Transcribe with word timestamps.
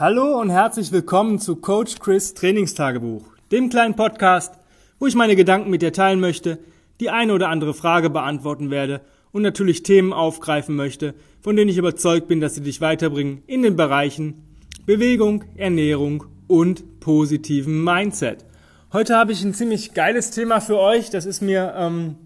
Hallo 0.00 0.40
und 0.40 0.48
herzlich 0.48 0.92
willkommen 0.92 1.38
zu 1.38 1.56
Coach 1.56 1.98
Chris 1.98 2.32
Trainingstagebuch, 2.32 3.22
dem 3.52 3.68
kleinen 3.68 3.96
Podcast, 3.96 4.54
wo 4.98 5.06
ich 5.06 5.14
meine 5.14 5.36
Gedanken 5.36 5.68
mit 5.68 5.82
dir 5.82 5.92
teilen 5.92 6.20
möchte, 6.20 6.58
die 7.00 7.10
eine 7.10 7.34
oder 7.34 7.50
andere 7.50 7.74
Frage 7.74 8.08
beantworten 8.08 8.70
werde 8.70 9.02
und 9.30 9.42
natürlich 9.42 9.82
Themen 9.82 10.14
aufgreifen 10.14 10.74
möchte, 10.74 11.12
von 11.42 11.54
denen 11.54 11.68
ich 11.68 11.76
überzeugt 11.76 12.28
bin, 12.28 12.40
dass 12.40 12.54
sie 12.54 12.62
dich 12.62 12.80
weiterbringen 12.80 13.42
in 13.46 13.60
den 13.60 13.76
Bereichen 13.76 14.42
Bewegung, 14.86 15.44
Ernährung 15.56 16.24
und 16.46 17.00
positiven 17.00 17.84
Mindset. 17.84 18.46
Heute 18.94 19.16
habe 19.16 19.32
ich 19.32 19.44
ein 19.44 19.52
ziemlich 19.52 19.92
geiles 19.92 20.30
Thema 20.30 20.62
für 20.62 20.78
euch. 20.78 21.10
Das 21.10 21.26
ist 21.26 21.42
mir 21.42 21.74
ähm, 21.76 22.16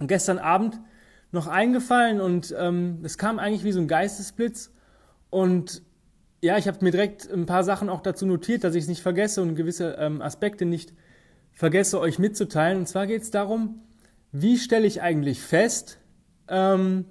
gestern 0.00 0.38
Abend 0.38 0.80
noch 1.32 1.48
eingefallen 1.48 2.22
und 2.22 2.54
ähm, 2.58 3.00
es 3.02 3.18
kam 3.18 3.38
eigentlich 3.38 3.64
wie 3.64 3.72
so 3.72 3.80
ein 3.80 3.88
Geistesblitz 3.88 4.72
und 5.28 5.82
ja, 6.40 6.56
ich 6.56 6.68
habe 6.68 6.84
mir 6.84 6.90
direkt 6.90 7.30
ein 7.32 7.46
paar 7.46 7.64
Sachen 7.64 7.88
auch 7.88 8.00
dazu 8.00 8.26
notiert, 8.26 8.64
dass 8.64 8.74
ich 8.74 8.84
es 8.84 8.88
nicht 8.88 9.02
vergesse 9.02 9.42
und 9.42 9.56
gewisse 9.56 9.96
ähm, 9.98 10.22
Aspekte 10.22 10.64
nicht 10.64 10.92
vergesse, 11.52 11.98
euch 11.98 12.18
mitzuteilen. 12.18 12.78
Und 12.78 12.86
zwar 12.88 13.06
geht 13.06 13.22
es 13.22 13.30
darum, 13.30 13.82
wie 14.30 14.58
stelle 14.58 14.86
ich 14.86 15.02
eigentlich 15.02 15.40
fest, 15.40 15.98
ähm, 16.48 17.06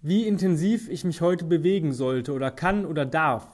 wie 0.00 0.26
intensiv 0.26 0.88
ich 0.88 1.04
mich 1.04 1.20
heute 1.20 1.44
bewegen 1.44 1.92
sollte 1.92 2.32
oder 2.32 2.50
kann 2.50 2.86
oder 2.86 3.04
darf. 3.04 3.46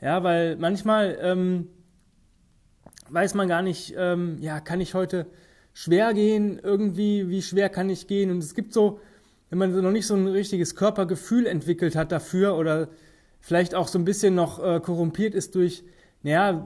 Ja, 0.00 0.22
weil 0.22 0.56
manchmal 0.56 1.18
ähm, 1.20 1.68
weiß 3.10 3.34
man 3.34 3.48
gar 3.48 3.62
nicht, 3.62 3.94
ähm, 3.96 4.38
ja, 4.40 4.60
kann 4.60 4.80
ich 4.80 4.94
heute 4.94 5.26
schwer 5.74 6.14
gehen, 6.14 6.60
irgendwie, 6.62 7.28
wie 7.28 7.42
schwer 7.42 7.68
kann 7.68 7.90
ich 7.90 8.06
gehen? 8.06 8.30
Und 8.30 8.38
es 8.38 8.54
gibt 8.54 8.72
so, 8.72 9.00
wenn 9.50 9.58
man 9.58 9.72
noch 9.82 9.92
nicht 9.92 10.06
so 10.06 10.14
ein 10.14 10.26
richtiges 10.26 10.76
Körpergefühl 10.76 11.46
entwickelt 11.46 11.96
hat 11.96 12.12
dafür 12.12 12.56
oder 12.56 12.88
vielleicht 13.42 13.74
auch 13.74 13.88
so 13.88 13.98
ein 13.98 14.06
bisschen 14.06 14.34
noch 14.34 14.64
äh, 14.64 14.80
korrumpiert 14.80 15.34
ist 15.34 15.54
durch, 15.54 15.84
naja, 16.22 16.64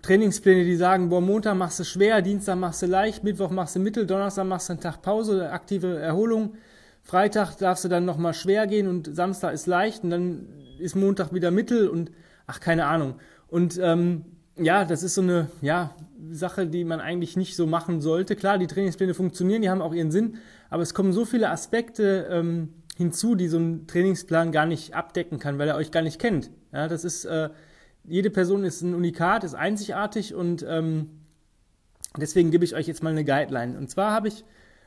Trainingspläne, 0.00 0.64
die 0.64 0.76
sagen, 0.76 1.08
boah, 1.08 1.20
Montag 1.20 1.56
machst 1.56 1.80
du 1.80 1.84
schwer, 1.84 2.22
Dienstag 2.22 2.56
machst 2.56 2.80
du 2.80 2.86
leicht, 2.86 3.24
Mittwoch 3.24 3.50
machst 3.50 3.74
du 3.74 3.80
mittel, 3.80 4.06
Donnerstag 4.06 4.46
machst 4.46 4.68
du 4.68 4.74
einen 4.74 4.80
Tag 4.80 5.02
Pause, 5.02 5.50
aktive 5.50 5.98
Erholung, 5.98 6.54
Freitag 7.02 7.56
darfst 7.56 7.84
du 7.84 7.88
dann 7.88 8.04
nochmal 8.04 8.32
schwer 8.32 8.68
gehen 8.68 8.86
und 8.86 9.14
Samstag 9.14 9.52
ist 9.52 9.66
leicht 9.66 10.04
und 10.04 10.10
dann 10.10 10.46
ist 10.78 10.94
Montag 10.94 11.34
wieder 11.34 11.50
mittel 11.50 11.88
und 11.88 12.12
ach, 12.46 12.60
keine 12.60 12.86
Ahnung. 12.86 13.16
Und 13.48 13.78
ähm, 13.82 14.24
ja, 14.56 14.84
das 14.84 15.02
ist 15.02 15.14
so 15.14 15.22
eine 15.22 15.48
ja, 15.60 15.90
Sache, 16.30 16.68
die 16.68 16.84
man 16.84 17.00
eigentlich 17.00 17.36
nicht 17.36 17.56
so 17.56 17.66
machen 17.66 18.00
sollte. 18.00 18.36
Klar, 18.36 18.58
die 18.58 18.68
Trainingspläne 18.68 19.14
funktionieren, 19.14 19.62
die 19.62 19.70
haben 19.70 19.82
auch 19.82 19.92
ihren 19.92 20.12
Sinn, 20.12 20.36
aber 20.70 20.84
es 20.84 20.94
kommen 20.94 21.12
so 21.12 21.24
viele 21.24 21.50
Aspekte 21.50 22.28
ähm, 22.30 22.68
hinzu, 22.96 23.34
die 23.34 23.48
so 23.48 23.58
ein 23.58 23.86
Trainingsplan 23.86 24.52
gar 24.52 24.66
nicht 24.66 24.94
abdecken 24.94 25.38
kann, 25.38 25.58
weil 25.58 25.68
er 25.68 25.76
euch 25.76 25.90
gar 25.90 26.02
nicht 26.02 26.18
kennt. 26.18 26.50
Ja, 26.72 26.88
das 26.88 27.04
ist, 27.04 27.24
äh, 27.24 27.50
jede 28.04 28.30
Person 28.30 28.64
ist 28.64 28.82
ein 28.82 28.94
Unikat, 28.94 29.44
ist 29.44 29.54
einzigartig 29.54 30.34
und 30.34 30.64
ähm, 30.68 31.10
deswegen 32.16 32.50
gebe 32.50 32.64
ich 32.64 32.74
euch 32.74 32.86
jetzt 32.86 33.02
mal 33.02 33.10
eine 33.10 33.24
Guideline. 33.24 33.78
Und 33.78 33.90
zwar 33.90 34.12
habe 34.12 34.28
ich 34.28 34.44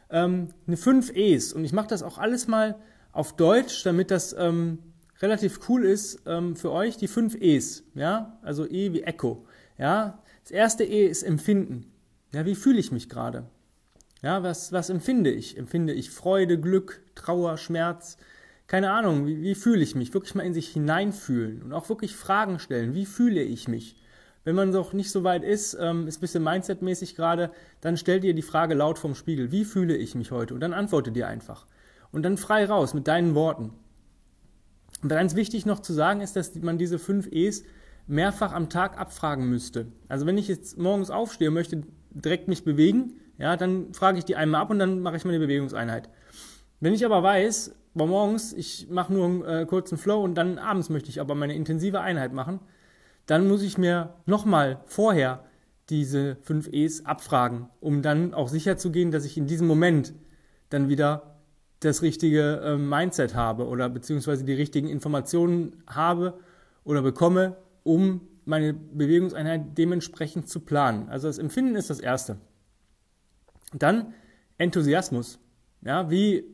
ähm, 0.10 0.50
eine 0.68 0.78
5 0.78 1.16
E's 1.16 1.54
und 1.54 1.66
ich 1.66 1.74
mache 1.74 1.88
das 1.88 2.04
auch 2.04 2.18
alles 2.18 2.48
mal 2.48 2.76
auf 3.12 3.36
Deutsch, 3.36 3.84
damit 3.84 4.12
das 4.12 4.36
ähm, 4.38 4.80
relativ 5.22 5.70
cool 5.70 5.86
ist 5.86 6.22
ähm, 6.26 6.56
für 6.56 6.72
euch, 6.72 6.98
die 6.98 7.08
5 7.08 7.36
E's. 7.36 7.84
Ja, 7.96 8.38
also 8.42 8.66
E 8.70 8.94
wie 8.94 9.04
Echo. 9.04 9.46
Ja, 9.78 10.20
das 10.44 10.52
erste 10.52 10.84
E 10.84 11.08
ist 11.08 11.24
Empfinden. 11.24 11.92
Ja, 12.34 12.46
wie 12.46 12.56
fühle 12.56 12.80
ich 12.80 12.92
mich 12.92 13.10
gerade? 13.10 13.46
Ja, 14.26 14.42
was, 14.42 14.72
was 14.72 14.90
empfinde 14.90 15.30
ich? 15.30 15.56
Empfinde 15.56 15.94
ich 15.94 16.10
Freude, 16.10 16.60
Glück, 16.60 17.04
Trauer, 17.14 17.60
Schmerz? 17.60 18.18
Keine 18.66 18.90
Ahnung, 18.90 19.28
wie, 19.28 19.44
wie 19.44 19.54
fühle 19.54 19.84
ich 19.84 19.94
mich? 19.94 20.16
Wirklich 20.16 20.34
mal 20.34 20.42
in 20.42 20.56
sich 20.56 20.70
hineinfühlen 20.70 21.62
und 21.62 21.74
auch 21.74 21.90
wirklich 21.90 22.16
Fragen 22.16 22.58
stellen. 22.58 22.96
Wie 22.96 23.06
fühle 23.06 23.44
ich 23.44 23.68
mich? 23.68 24.02
Wenn 24.44 24.56
man 24.56 24.72
doch 24.72 24.94
nicht 24.94 25.12
so 25.12 25.24
weit 25.24 25.44
ist, 25.44 25.78
ähm, 25.80 26.08
ist 26.08 26.18
ein 26.18 26.22
bisschen 26.22 26.44
mindsetmäßig 26.44 27.16
gerade, 27.16 27.52
dann 27.82 27.98
stellt 27.98 28.24
ihr 28.24 28.34
die 28.34 28.42
Frage 28.42 28.74
laut 28.74 28.98
vom 28.98 29.14
Spiegel. 29.14 29.52
Wie 29.52 29.64
fühle 29.64 29.96
ich 29.96 30.16
mich 30.16 30.32
heute? 30.32 30.56
Und 30.56 30.60
dann 30.62 30.74
antwortet 30.74 31.16
ihr 31.16 31.28
einfach. 31.28 31.68
Und 32.12 32.24
dann 32.24 32.38
frei 32.38 32.66
raus 32.66 32.96
mit 32.96 33.08
deinen 33.08 33.36
Worten. 33.36 33.74
Und 35.04 35.10
ganz 35.10 35.36
wichtig 35.36 35.68
noch 35.68 35.82
zu 35.82 35.94
sagen 35.94 36.22
ist, 36.22 36.36
dass 36.36 36.56
man 36.56 36.80
diese 36.80 36.98
fünf 36.98 37.28
E's 37.32 37.64
mehrfach 38.08 38.54
am 38.54 38.72
Tag 38.72 38.98
abfragen 39.00 39.48
müsste. 39.48 39.86
Also 40.08 40.26
wenn 40.26 40.40
ich 40.40 40.48
jetzt 40.48 40.80
morgens 40.80 41.12
aufstehe 41.12 41.50
und 41.50 41.54
möchte 41.54 41.84
direkt 42.10 42.48
mich 42.48 42.64
bewegen, 42.64 43.20
ja, 43.38 43.58
dann 43.58 43.94
frage 43.94 44.18
ich 44.18 44.26
die 44.26 44.36
einmal 44.36 44.62
ab 44.62 44.70
und 44.70 44.80
dann 44.80 45.02
mache 45.02 45.18
ich 45.18 45.26
meine 45.26 45.40
Bewegungseinheit. 45.40 46.10
Wenn 46.80 46.94
ich 46.94 47.06
aber 47.06 47.24
weiß, 47.24 47.76
morgens, 47.94 48.54
ich 48.54 48.88
mache 48.90 49.14
nur 49.14 49.26
einen 49.26 49.44
äh, 49.44 49.66
kurzen 49.66 49.98
Flow 49.98 50.24
und 50.24 50.36
dann 50.36 50.58
abends 50.58 50.90
möchte 50.90 51.10
ich 51.10 51.22
aber 51.22 51.36
meine 51.36 51.56
intensive 51.56 52.02
Einheit 52.02 52.34
machen, 52.34 52.60
dann 53.26 53.48
muss 53.48 53.64
ich 53.64 53.78
mir 53.78 54.14
nochmal 54.26 54.82
vorher 54.86 55.46
diese 55.90 56.36
fünf 56.42 56.68
E's 56.72 57.06
abfragen, 57.06 57.70
um 57.80 58.02
dann 58.02 58.34
auch 58.34 58.50
sicher 58.50 58.78
zu 58.78 58.92
gehen, 58.92 59.12
dass 59.12 59.26
ich 59.26 59.38
in 59.38 59.48
diesem 59.48 59.68
Moment 59.68 60.14
dann 60.70 60.90
wieder 60.90 61.36
das 61.80 62.02
richtige 62.02 62.62
äh, 62.62 62.78
Mindset 62.78 63.36
habe 63.36 63.68
oder 63.68 63.90
beziehungsweise 63.90 64.44
die 64.44 64.54
richtigen 64.54 64.90
Informationen 64.90 65.84
habe 65.88 66.40
oder 66.84 67.02
bekomme, 67.02 67.58
um 67.84 68.22
meine 68.46 68.74
Bewegungseinheit 68.74 69.78
dementsprechend 69.78 70.50
zu 70.50 70.60
planen. 70.60 71.10
Also 71.10 71.28
das 71.28 71.38
Empfinden 71.38 71.76
ist 71.76 71.90
das 71.90 72.00
Erste. 72.00 72.38
Dann 73.74 74.14
Enthusiasmus. 74.58 75.40
Ja, 75.82 76.10
wie, 76.10 76.46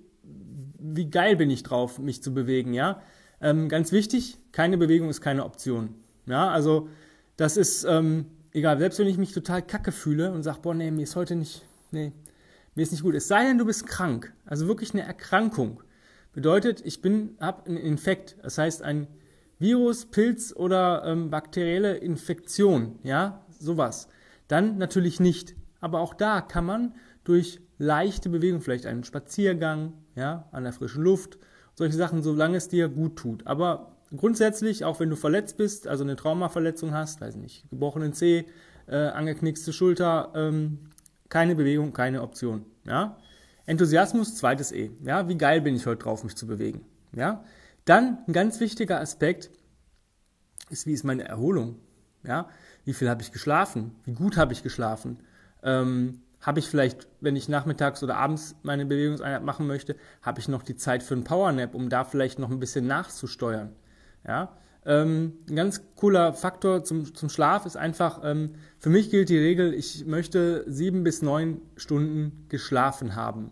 wie 0.80 1.10
geil 1.10 1.36
bin 1.36 1.50
ich 1.50 1.64
drauf, 1.64 2.00
mich 2.00 2.22
zu 2.22 2.34
bewegen, 2.34 2.74
ja. 2.74 3.02
Ähm, 3.40 3.70
ganz 3.70 3.92
wichtig, 3.92 4.38
keine 4.52 4.78
Bewegung 4.78 5.10
ist 5.10 5.22
keine 5.22 5.46
Option. 5.46 5.96
Ja, 6.26 6.50
also 6.50 6.90
das 7.38 7.58
ist 7.58 7.84
ähm, 7.86 8.26
egal, 8.52 8.78
selbst 8.78 9.00
wenn 9.00 9.08
ich 9.08 9.18
mich 9.18 9.34
total 9.34 9.62
kacke 9.62 9.92
fühle 9.92 10.32
und 10.32 10.44
sage, 10.44 10.60
boah, 10.62 10.74
nee, 10.74 10.92
mir 10.92 11.04
ist 11.04 11.16
heute 11.16 11.36
nicht, 11.36 11.66
nee, 11.92 12.12
mir 12.76 12.84
ist 12.84 12.92
nicht 12.92 13.04
gut. 13.04 13.16
Es 13.16 13.28
sei 13.28 13.46
denn, 13.46 13.58
du 13.58 13.66
bist 13.66 13.88
krank, 13.88 14.34
also 14.46 14.68
wirklich 14.68 14.94
eine 14.94 15.04
Erkrankung. 15.04 15.82
Bedeutet, 16.34 16.82
ich 16.86 17.02
bin, 17.02 17.36
habe 17.40 17.66
einen 17.66 17.78
Infekt, 17.78 18.38
das 18.42 18.58
heißt 18.58 18.84
ein 18.84 19.08
Virus, 19.60 20.06
Pilz 20.06 20.54
oder 20.56 21.04
ähm, 21.06 21.30
bakterielle 21.30 21.98
Infektion, 21.98 23.00
ja, 23.04 23.46
sowas. 23.60 24.08
Dann 24.48 24.78
natürlich 24.78 25.20
nicht. 25.20 25.56
Aber 25.82 26.00
auch 26.00 26.14
da 26.14 26.40
kann 26.42 26.66
man 26.66 26.96
durch 27.24 27.60
leichte 27.78 28.30
Bewegung, 28.30 28.62
vielleicht 28.62 28.86
einen 28.86 29.04
Spaziergang, 29.04 29.94
ja, 30.16 30.48
an 30.52 30.64
der 30.64 30.74
frischen 30.74 31.04
Luft, 31.04 31.38
solche 31.74 31.98
Sachen, 31.98 32.22
solange 32.24 32.58
es 32.58 32.70
dir 32.70 32.88
gut 32.88 33.18
tut. 33.18 33.46
Aber 33.48 33.98
grundsätzlich, 34.16 34.86
auch 34.86 35.00
wenn 35.00 35.10
du 35.10 35.16
verletzt 35.16 35.58
bist, 35.58 35.88
also 35.88 36.04
eine 36.04 36.16
Traumaverletzung 36.16 36.94
hast, 36.94 37.22
weiß 37.22 37.36
nicht, 37.36 37.70
gebrochenen 37.70 38.14
Zeh, 38.14 38.46
äh, 38.88 38.96
angeknickste 38.96 39.74
Schulter, 39.74 40.32
ähm, 40.36 40.80
keine 41.30 41.56
Bewegung, 41.56 41.94
keine 41.94 42.22
Option. 42.22 42.66
Ja? 42.86 43.18
Enthusiasmus, 43.66 44.36
zweites 44.36 44.72
E. 44.72 44.92
Ja? 45.04 45.28
Wie 45.28 45.38
geil 45.38 45.62
bin 45.62 45.76
ich 45.76 45.86
heute 45.86 46.04
drauf, 46.04 46.24
mich 46.24 46.36
zu 46.36 46.46
bewegen? 46.46 46.86
Ja? 47.16 47.44
Dann 47.86 48.20
ein 48.28 48.34
ganz 48.34 48.60
wichtiger 48.60 49.00
Aspekt 49.00 49.50
ist, 50.70 50.86
wie 50.86 50.94
ist 50.94 51.04
meine 51.04 51.28
Erholung? 51.28 51.80
Ja? 52.24 52.50
Wie 52.86 52.94
viel 52.94 53.10
habe 53.10 53.22
ich 53.22 53.32
geschlafen? 53.32 53.96
Wie 54.04 54.14
gut 54.14 54.38
habe 54.38 54.54
ich 54.54 54.62
geschlafen? 54.62 55.20
Ähm, 55.64 56.22
habe 56.42 56.60
ich 56.60 56.68
vielleicht, 56.68 57.08
wenn 57.20 57.36
ich 57.36 57.50
nachmittags 57.50 58.02
oder 58.04 58.18
abends 58.18 58.56
meine 58.64 58.86
Bewegungseinheit 58.86 59.44
machen 59.44 59.68
möchte, 59.68 59.96
habe 60.22 60.40
ich 60.40 60.48
noch 60.48 60.64
die 60.64 60.76
Zeit 60.76 61.04
für 61.04 61.14
einen 61.14 61.24
Powernap, 61.24 61.76
um 61.76 61.90
da 61.90 62.04
vielleicht 62.04 62.40
noch 62.40 62.50
ein 62.50 62.60
bisschen 62.60 62.88
nachzusteuern. 62.88 63.76
Ja? 64.28 64.58
Ähm, 64.84 65.34
ein 65.48 65.56
ganz 65.56 65.84
cooler 65.96 66.34
Faktor 66.34 66.84
zum, 66.84 67.14
zum 67.14 67.30
Schlaf 67.30 67.68
ist 67.68 67.78
einfach, 67.78 68.22
ähm, 68.24 68.56
für 68.80 68.90
mich 68.90 69.12
gilt 69.12 69.30
die 69.30 69.38
Regel, 69.38 69.74
ich 69.76 70.06
möchte 70.08 70.66
sieben 70.68 71.04
bis 71.04 71.22
neun 71.22 71.62
Stunden 71.76 72.46
geschlafen 72.50 73.16
haben. 73.16 73.52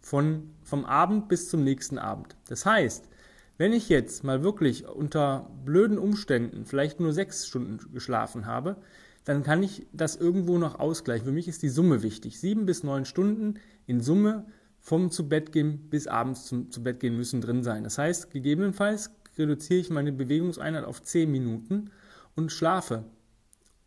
Von, 0.00 0.50
vom 0.62 0.84
Abend 0.84 1.28
bis 1.28 1.48
zum 1.48 1.64
nächsten 1.64 1.98
Abend. 1.98 2.36
Das 2.48 2.64
heißt, 2.64 3.08
wenn 3.56 3.72
ich 3.72 3.88
jetzt 3.88 4.24
mal 4.24 4.42
wirklich 4.42 4.86
unter 4.86 5.50
blöden 5.64 5.98
Umständen 5.98 6.64
vielleicht 6.64 7.00
nur 7.00 7.12
sechs 7.12 7.46
Stunden 7.46 7.78
geschlafen 7.92 8.46
habe, 8.46 8.76
dann 9.24 9.42
kann 9.42 9.62
ich 9.62 9.86
das 9.92 10.16
irgendwo 10.16 10.58
noch 10.58 10.78
ausgleichen. 10.78 11.26
Für 11.26 11.32
mich 11.32 11.48
ist 11.48 11.62
die 11.62 11.68
Summe 11.68 12.02
wichtig. 12.02 12.40
Sieben 12.40 12.66
bis 12.66 12.82
neun 12.82 13.04
Stunden 13.04 13.54
in 13.86 14.00
Summe 14.00 14.46
vom 14.80 15.10
zu 15.10 15.28
Bett 15.28 15.50
gehen 15.50 15.88
bis 15.88 16.06
abends 16.06 16.44
zum 16.44 16.70
zu 16.70 16.82
Bett 16.82 17.00
gehen 17.00 17.16
müssen 17.16 17.40
drin 17.40 17.62
sein. 17.62 17.84
Das 17.84 17.96
heißt, 17.96 18.30
gegebenenfalls 18.30 19.10
reduziere 19.38 19.80
ich 19.80 19.90
meine 19.90 20.12
Bewegungseinheit 20.12 20.84
auf 20.84 21.02
zehn 21.02 21.30
Minuten 21.30 21.90
und 22.36 22.52
schlafe 22.52 23.04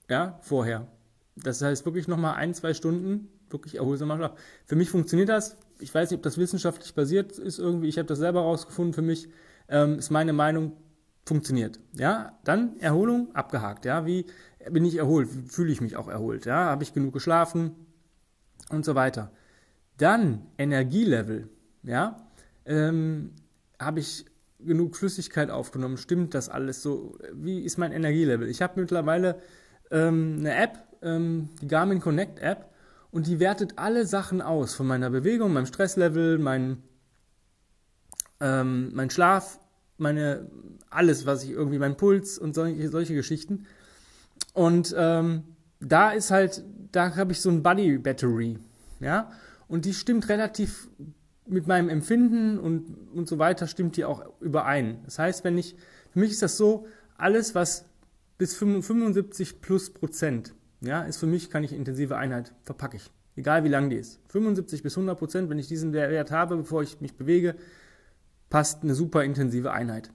ja, 0.10 0.40
vorher. 0.42 0.88
Das 1.36 1.62
heißt 1.62 1.86
wirklich 1.86 2.08
nochmal 2.08 2.36
ein, 2.36 2.54
zwei 2.54 2.74
Stunden 2.74 3.30
wirklich 3.50 3.76
erholsamer 3.76 4.18
Schlaf. 4.18 4.40
Für 4.66 4.76
mich 4.76 4.90
funktioniert 4.90 5.30
das. 5.30 5.58
Ich 5.80 5.94
weiß 5.94 6.10
nicht, 6.10 6.18
ob 6.18 6.24
das 6.24 6.38
wissenschaftlich 6.38 6.96
basiert 6.96 7.38
ist 7.38 7.60
irgendwie. 7.60 7.88
Ich 7.88 7.98
habe 7.98 8.08
das 8.08 8.18
selber 8.18 8.42
rausgefunden. 8.42 8.94
Für 8.94 9.02
mich 9.02 9.30
ähm, 9.70 10.00
ist 10.00 10.10
meine 10.10 10.34
Meinung, 10.34 10.74
funktioniert. 11.28 11.80
Ja, 11.94 12.40
dann 12.44 12.80
Erholung 12.80 13.36
abgehakt. 13.36 13.86
Ja, 13.86 14.06
wie 14.06 14.26
bin 14.72 14.86
ich 14.86 14.98
erholt? 14.98 15.30
Fühle 15.48 15.72
ich 15.72 15.82
mich 15.82 15.96
auch 15.96 16.08
erholt? 16.08 16.46
Ja, 16.46 16.66
habe 16.66 16.84
ich 16.84 16.94
genug 16.94 17.14
geschlafen 17.14 17.72
und 18.70 18.86
so 18.86 18.96
weiter. 18.96 19.32
Dann 19.98 20.42
Energielevel. 20.58 21.50
Ja, 21.84 22.28
ähm, 22.66 23.32
habe 23.80 24.00
ich 24.00 24.26
genug 24.60 24.96
Flüssigkeit 24.96 25.50
aufgenommen? 25.50 25.98
Stimmt 25.98 26.34
das 26.34 26.50
alles 26.50 26.82
so? 26.82 27.18
Wie 27.34 27.62
ist 27.62 27.78
mein 27.78 27.92
Energielevel? 27.92 28.48
Ich 28.50 28.62
habe 28.62 28.80
mittlerweile 28.80 29.42
ähm, 29.92 30.38
eine 30.40 30.56
App, 30.56 30.80
ähm, 31.02 31.50
die 31.62 31.68
Garmin 31.68 32.00
Connect 32.00 32.40
App, 32.40 32.70
und 33.12 33.28
die 33.28 33.40
wertet 33.40 33.78
alle 33.78 34.06
Sachen 34.06 34.42
aus 34.42 34.76
von 34.76 34.86
meiner 34.86 35.10
Bewegung, 35.10 35.54
meinem 35.54 35.66
Stresslevel, 35.66 36.38
mein, 36.38 36.84
ähm, 38.42 38.92
mein 38.94 39.10
Schlaf, 39.10 39.60
meine 39.98 40.50
alles, 40.90 41.26
was 41.26 41.44
ich 41.44 41.52
irgendwie, 41.52 41.80
mein 41.80 41.98
Puls 41.98 42.38
und 42.38 42.54
solche, 42.54 42.90
solche 42.90 43.16
Geschichten. 43.16 43.66
Und 44.58 44.96
ähm, 44.98 45.44
da 45.80 46.10
ist 46.10 46.32
halt, 46.32 46.66
da 46.92 47.16
habe 47.16 47.32
ich 47.32 47.42
so 47.42 47.52
ein 47.52 47.62
Body 47.62 48.00
Battery, 48.00 48.58
ja, 49.00 49.30
und 49.68 49.86
die 49.86 49.94
stimmt 49.94 50.30
relativ 50.30 50.90
mit 51.46 51.68
meinem 51.68 51.90
Empfinden 51.90 52.58
und, 52.58 52.88
und 53.14 53.28
so 53.28 53.38
weiter 53.38 53.68
stimmt 53.68 53.98
die 53.98 54.04
auch 54.04 54.26
überein. 54.40 54.98
Das 55.06 55.20
heißt, 55.20 55.44
wenn 55.44 55.60
ich, 55.60 55.76
für 56.10 56.18
mich 56.18 56.32
ist 56.32 56.42
das 56.42 56.58
so, 56.58 56.88
alles, 57.18 57.54
was 57.54 57.86
bis 58.40 58.56
75 58.56 59.62
plus 59.62 59.94
Prozent, 59.94 60.56
ja, 60.82 61.04
ist 61.04 61.18
für 61.18 61.28
mich, 61.28 61.52
kann 61.52 61.64
ich 61.64 61.72
intensive 61.72 62.18
Einheit, 62.18 62.52
verpacke 62.64 62.98
ich. 62.98 63.12
Egal 63.36 63.64
wie 63.64 63.70
lang 63.70 63.92
die 63.92 63.98
ist. 63.98 64.20
75 64.30 64.82
bis 64.82 64.98
100 64.98 65.20
Prozent, 65.20 65.52
wenn 65.52 65.60
ich 65.60 65.68
diesen 65.68 65.94
Wert 65.94 66.32
habe, 66.32 66.58
bevor 66.58 66.82
ich 66.82 67.00
mich 67.00 67.14
bewege, 67.14 67.54
passt 68.50 68.82
eine 68.82 68.96
super 68.96 69.24
intensive 69.24 69.72
Einheit. 69.72 70.10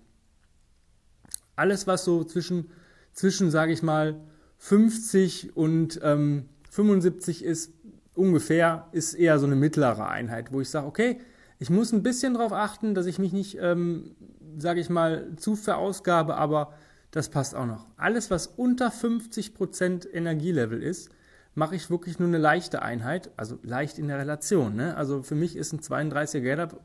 Alles, 1.54 1.86
was 1.86 2.04
so 2.04 2.24
zwischen, 2.24 2.72
zwischen 3.12 3.52
sage 3.52 3.72
ich 3.72 3.84
mal, 3.84 4.20
50 4.62 5.56
und 5.56 5.98
ähm, 6.04 6.48
75 6.70 7.44
ist, 7.44 7.72
ungefähr, 8.14 8.86
ist 8.92 9.14
eher 9.14 9.40
so 9.40 9.46
eine 9.46 9.56
mittlere 9.56 10.08
Einheit, 10.08 10.52
wo 10.52 10.60
ich 10.60 10.70
sage, 10.70 10.86
okay, 10.86 11.18
ich 11.58 11.68
muss 11.68 11.90
ein 11.90 12.04
bisschen 12.04 12.34
darauf 12.34 12.52
achten, 12.52 12.94
dass 12.94 13.06
ich 13.06 13.18
mich 13.18 13.32
nicht, 13.32 13.58
ähm, 13.60 14.14
sage 14.56 14.78
ich 14.78 14.88
mal, 14.88 15.32
zu 15.36 15.56
verausgabe, 15.56 16.36
aber 16.36 16.74
das 17.10 17.28
passt 17.28 17.56
auch 17.56 17.66
noch. 17.66 17.88
Alles, 17.96 18.30
was 18.30 18.46
unter 18.46 18.90
50% 18.90 20.08
Energielevel 20.08 20.80
ist, 20.80 21.10
mache 21.56 21.74
ich 21.74 21.90
wirklich 21.90 22.20
nur 22.20 22.28
eine 22.28 22.38
leichte 22.38 22.82
Einheit, 22.82 23.32
also 23.36 23.58
leicht 23.64 23.98
in 23.98 24.06
der 24.06 24.18
Relation. 24.18 24.76
Ne? 24.76 24.96
Also 24.96 25.24
für 25.24 25.34
mich 25.34 25.56
ist 25.56 25.72
ein 25.72 25.80
32er 25.80 26.40
Get-Up 26.40 26.80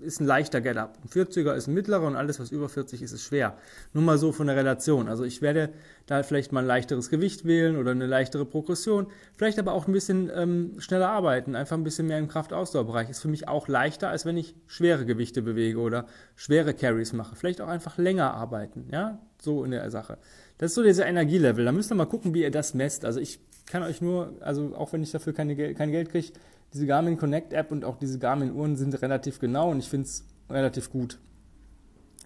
ist 0.00 0.20
ein 0.20 0.26
leichter 0.26 0.60
Get-Up. 0.60 0.98
Ein 1.02 1.08
40er 1.08 1.54
ist 1.54 1.66
ein 1.66 1.74
mittlerer 1.74 2.06
und 2.06 2.16
alles, 2.16 2.40
was 2.40 2.50
über 2.50 2.68
40 2.68 3.02
ist, 3.02 3.12
ist 3.12 3.24
schwer. 3.24 3.56
Nur 3.92 4.02
mal 4.02 4.18
so 4.18 4.32
von 4.32 4.46
der 4.46 4.56
Relation. 4.56 5.08
Also 5.08 5.24
ich 5.24 5.42
werde 5.42 5.70
da 6.06 6.22
vielleicht 6.22 6.52
mal 6.52 6.60
ein 6.60 6.66
leichteres 6.66 7.10
Gewicht 7.10 7.44
wählen 7.44 7.76
oder 7.76 7.90
eine 7.90 8.06
leichtere 8.06 8.44
Progression. 8.44 9.06
Vielleicht 9.36 9.58
aber 9.58 9.72
auch 9.72 9.86
ein 9.86 9.92
bisschen 9.92 10.30
ähm, 10.34 10.74
schneller 10.78 11.08
arbeiten. 11.08 11.54
Einfach 11.54 11.76
ein 11.76 11.84
bisschen 11.84 12.06
mehr 12.06 12.18
im 12.18 12.28
Kraftausdauerbereich. 12.28 13.10
Ist 13.10 13.20
für 13.20 13.28
mich 13.28 13.48
auch 13.48 13.68
leichter, 13.68 14.08
als 14.08 14.24
wenn 14.24 14.36
ich 14.36 14.54
schwere 14.66 15.04
Gewichte 15.04 15.42
bewege 15.42 15.78
oder 15.78 16.06
schwere 16.36 16.74
Carries 16.74 17.12
mache. 17.12 17.36
Vielleicht 17.36 17.60
auch 17.60 17.68
einfach 17.68 17.98
länger 17.98 18.34
arbeiten. 18.34 18.88
Ja, 18.92 19.18
so 19.40 19.64
in 19.64 19.70
der 19.70 19.90
Sache. 19.90 20.18
Das 20.58 20.72
ist 20.72 20.74
so 20.74 20.82
dieser 20.82 21.06
Energielevel. 21.06 21.64
Da 21.64 21.72
müsst 21.72 21.92
ihr 21.92 21.94
mal 21.94 22.06
gucken, 22.06 22.34
wie 22.34 22.42
ihr 22.42 22.50
das 22.50 22.74
messt. 22.74 23.04
Also 23.04 23.20
ich 23.20 23.40
kann 23.66 23.82
euch 23.82 24.00
nur, 24.00 24.34
also 24.40 24.74
auch 24.76 24.92
wenn 24.92 25.02
ich 25.02 25.10
dafür 25.10 25.32
keine, 25.32 25.74
kein 25.74 25.90
Geld 25.90 26.10
kriege, 26.10 26.32
diese 26.72 26.86
Garmin 26.86 27.16
Connect 27.16 27.52
App 27.52 27.72
und 27.72 27.84
auch 27.84 27.96
diese 27.96 28.18
Garmin 28.18 28.52
Uhren 28.52 28.76
sind 28.76 29.00
relativ 29.02 29.38
genau 29.38 29.70
und 29.70 29.78
ich 29.78 29.88
finde 29.88 30.06
es 30.06 30.24
relativ 30.50 30.90
gut. 30.90 31.18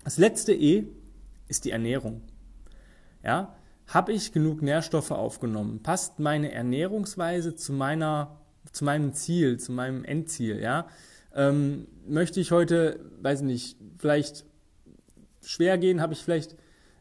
Das 0.05 0.19
letzte 0.19 0.53
E 0.53 0.87
ist 1.49 1.65
die 1.65 1.71
Ernährung. 1.71 2.23
Ja, 3.23 3.55
habe 3.87 4.13
ich 4.13 4.33
genug 4.33 4.63
Nährstoffe 4.63 5.11
aufgenommen? 5.11 5.83
Passt 5.83 6.19
meine 6.19 6.53
Ernährungsweise 6.53 7.55
zu 7.55 7.73
meiner, 7.73 8.41
zu 8.73 8.85
meinem 8.85 9.13
Ziel, 9.13 9.59
zu 9.59 9.71
meinem 9.71 10.05
Endziel? 10.05 10.61
Ja, 10.61 10.89
ähm, 11.35 11.87
möchte 12.07 12.41
ich 12.41 12.51
heute, 12.51 13.01
weiß 13.21 13.43
nicht, 13.43 13.77
vielleicht 13.99 14.45
schwer 15.45 15.79
gehen? 15.79 16.01
Habe 16.01 16.15
ich 16.15 16.25
vielleicht 16.25 16.57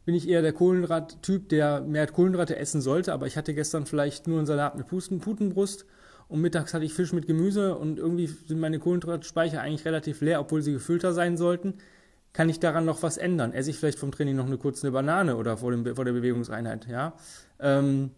bin 0.06 0.16
ich 0.16 0.28
eher 0.28 0.42
der 0.42 0.54
Kohlenhydrat-Typ, 0.54 1.50
der 1.50 1.82
mehr 1.82 2.08
Kohlenhydrate 2.08 2.56
essen 2.56 2.82
sollte, 2.82 3.14
aber 3.14 3.28
ich 3.28 3.38
hatte 3.38 3.54
gestern 3.54 3.86
vielleicht 3.86 4.28
nur 4.28 4.40
einen 4.40 4.48
Salat 4.48 4.76
mit 4.76 4.88
Putenbrust 4.88 5.86
und 6.32 6.40
mittags 6.40 6.74
hatte 6.74 6.86
ich 6.86 6.94
Fisch 6.94 7.12
mit 7.12 7.28
Gemüse 7.28 7.76
und 7.76 8.00
irgendwie 8.00 8.28
sind 8.28 8.62
meine 8.62 8.80
Kohlenhydratspeicher 8.80 9.60
eigentlich 9.60 9.84
relativ 9.84 10.22
leer, 10.22 10.40
obwohl 10.40 10.62
sie 10.62 10.72
gefüllter 10.72 11.12
sein 11.12 11.36
sollten. 11.36 11.74
Kann 12.32 12.48
ich 12.48 12.62
daran 12.62 12.86
noch 12.86 13.04
was 13.04 13.18
ändern? 13.18 13.52
Esse 13.52 13.70
ich 13.70 13.78
vielleicht 13.78 14.00
vom 14.00 14.14
Training 14.14 14.38
noch 14.38 14.46
eine 14.46 14.58
kurze 14.58 14.90
Banane 14.92 15.36
oder 15.36 15.58
vor, 15.58 15.72
dem, 15.72 15.94
vor 15.94 16.06
der 16.06 16.14
Bewegungseinheit? 16.14 16.88
Ja, 16.88 17.16
ähm, 17.60 18.12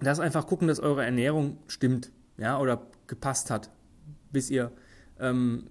das 0.00 0.20
einfach 0.20 0.46
gucken, 0.46 0.68
dass 0.68 0.80
eure 0.80 1.02
Ernährung 1.02 1.56
stimmt, 1.66 2.12
ja, 2.36 2.58
oder 2.60 2.86
gepasst 3.06 3.50
hat, 3.50 3.70
bis 4.30 4.50
ihr, 4.50 4.70
ähm, 5.18 5.70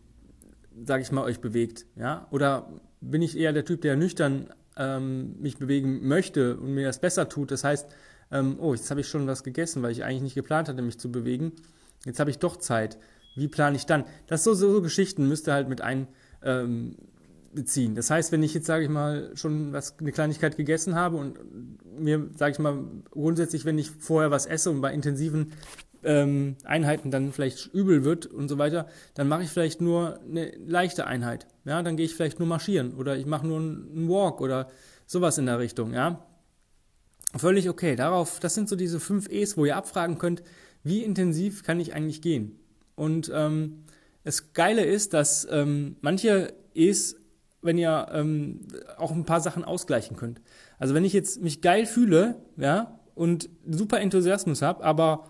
sage 0.83 1.03
ich 1.03 1.11
mal, 1.11 1.23
euch 1.23 1.39
bewegt, 1.39 1.85
ja. 1.97 2.25
Oder 2.31 2.67
bin 2.99 3.21
ich 3.21 3.37
eher 3.37 3.53
der 3.53 3.65
Typ, 3.65 3.81
der 3.81 3.95
nüchtern 3.95 4.51
ähm, 4.75 5.39
mich 5.39 5.59
bewegen 5.59 6.07
möchte 6.07 6.57
und 6.57 6.73
mir 6.73 6.87
das 6.87 6.99
besser 6.99 7.29
tut? 7.29 7.51
Das 7.51 7.63
heißt, 7.63 7.91
ähm, 8.31 8.57
oh, 8.59 8.73
jetzt 8.73 8.89
habe 8.89 9.01
ich 9.01 9.07
schon 9.07 9.27
was 9.27 9.43
gegessen, 9.43 9.83
weil 9.83 9.91
ich 9.91 10.03
eigentlich 10.03 10.21
nicht 10.21 10.35
geplant 10.35 10.69
hatte, 10.69 10.81
mich 10.81 10.99
zu 10.99 11.11
bewegen. 11.11 11.53
Jetzt 12.05 12.19
habe 12.19 12.29
ich 12.29 12.39
doch 12.39 12.57
Zeit. 12.57 12.97
Wie 13.35 13.47
plane 13.47 13.75
ich 13.75 13.85
dann? 13.85 14.05
Das 14.27 14.43
so, 14.43 14.53
so, 14.53 14.71
so 14.71 14.81
Geschichten 14.81 15.27
müsste 15.27 15.53
halt 15.53 15.69
mit 15.69 15.81
ein 15.81 16.07
ähm, 16.43 16.95
beziehen. 17.53 17.95
Das 17.95 18.09
heißt, 18.09 18.31
wenn 18.31 18.43
ich 18.43 18.53
jetzt, 18.53 18.65
sage 18.65 18.83
ich 18.83 18.89
mal, 18.89 19.31
schon 19.35 19.73
was, 19.73 19.97
eine 19.99 20.11
Kleinigkeit 20.11 20.57
gegessen 20.57 20.95
habe 20.95 21.17
und 21.17 21.37
mir, 21.99 22.29
sage 22.35 22.53
ich 22.53 22.59
mal, 22.59 22.79
grundsätzlich, 23.11 23.65
wenn 23.65 23.77
ich 23.77 23.91
vorher 23.91 24.31
was 24.31 24.45
esse 24.45 24.69
und 24.69 24.81
bei 24.81 24.93
intensiven 24.93 25.53
ähm, 26.03 26.55
Einheiten 26.63 27.11
dann 27.11 27.31
vielleicht 27.31 27.73
übel 27.73 28.03
wird 28.03 28.25
und 28.25 28.47
so 28.47 28.57
weiter, 28.57 28.87
dann 29.13 29.27
mache 29.27 29.43
ich 29.43 29.49
vielleicht 29.49 29.81
nur 29.81 30.19
eine 30.21 30.51
leichte 30.65 31.05
Einheit. 31.05 31.47
Ja, 31.65 31.83
dann 31.83 31.95
gehe 31.97 32.05
ich 32.05 32.15
vielleicht 32.15 32.39
nur 32.39 32.47
marschieren 32.47 32.93
oder 32.95 33.17
ich 33.17 33.25
mache 33.25 33.45
nur 33.45 33.59
einen 33.59 34.09
Walk 34.09 34.41
oder 34.41 34.69
sowas 35.05 35.37
in 35.37 35.45
der 35.45 35.59
Richtung. 35.59 35.93
Ja, 35.93 36.25
Völlig 37.35 37.69
okay. 37.69 37.95
Darauf, 37.95 38.39
das 38.39 38.55
sind 38.55 38.67
so 38.67 38.75
diese 38.75 38.99
fünf 38.99 39.29
E's, 39.29 39.57
wo 39.57 39.65
ihr 39.65 39.77
abfragen 39.77 40.17
könnt, 40.17 40.43
wie 40.83 41.03
intensiv 41.03 41.63
kann 41.63 41.79
ich 41.79 41.93
eigentlich 41.93 42.21
gehen. 42.21 42.59
Und 42.95 43.31
ähm, 43.33 43.83
das 44.23 44.53
Geile 44.53 44.83
ist, 44.83 45.13
dass 45.13 45.47
ähm, 45.49 45.95
manche 46.01 46.53
E's, 46.73 47.15
wenn 47.61 47.77
ihr 47.77 48.07
ähm, 48.11 48.67
auch 48.97 49.11
ein 49.11 49.25
paar 49.25 49.41
Sachen 49.41 49.63
ausgleichen 49.63 50.17
könnt. 50.17 50.41
Also 50.79 50.93
wenn 50.93 51.05
ich 51.05 51.13
jetzt 51.13 51.41
mich 51.41 51.61
geil 51.61 51.85
fühle, 51.85 52.35
ja, 52.57 52.99
und 53.15 53.49
super 53.69 53.99
Enthusiasmus 53.99 54.61
habe, 54.61 54.83
aber 54.83 55.27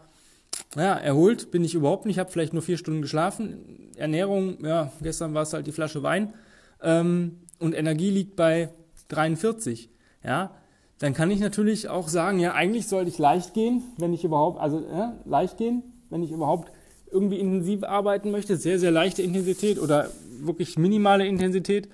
ja, 0.75 0.93
erholt 0.93 1.51
bin 1.51 1.63
ich 1.63 1.75
überhaupt 1.75 2.05
nicht, 2.05 2.19
habe 2.19 2.31
vielleicht 2.31 2.53
nur 2.53 2.61
vier 2.61 2.77
Stunden 2.77 3.01
geschlafen. 3.01 3.91
Ernährung, 3.95 4.63
ja, 4.63 4.91
gestern 5.01 5.33
war 5.33 5.43
es 5.43 5.53
halt 5.53 5.67
die 5.67 5.71
Flasche 5.71 6.03
Wein 6.03 6.33
ähm, 6.81 7.39
und 7.59 7.73
Energie 7.73 8.09
liegt 8.09 8.35
bei 8.35 8.69
43. 9.09 9.89
Ja, 10.23 10.55
dann 11.01 11.15
kann 11.15 11.31
ich 11.31 11.39
natürlich 11.39 11.89
auch 11.89 12.07
sagen, 12.07 12.37
ja, 12.39 12.53
eigentlich 12.53 12.87
sollte 12.87 13.09
ich 13.09 13.17
leicht 13.17 13.55
gehen, 13.55 13.81
wenn 13.97 14.13
ich 14.13 14.23
überhaupt, 14.23 14.61
also 14.61 14.85
ja, 14.87 15.15
leicht 15.25 15.57
gehen, 15.57 15.81
wenn 16.11 16.21
ich 16.21 16.29
überhaupt 16.31 16.71
irgendwie 17.09 17.39
intensiv 17.39 17.83
arbeiten 17.83 18.29
möchte, 18.29 18.55
sehr, 18.55 18.77
sehr 18.77 18.91
leichte 18.91 19.23
Intensität 19.23 19.79
oder 19.79 20.11
wirklich 20.41 20.77
minimale 20.77 21.25
Intensität. 21.25 21.89